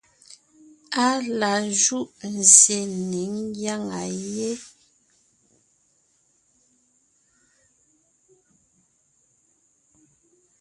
Á 1.05 1.07
la 1.39 1.51
júʼ 1.81 2.07
nzsyè 2.35 2.79
ne 3.09 3.21
ńgyáŋa 3.35 4.01
yé, 4.35 4.49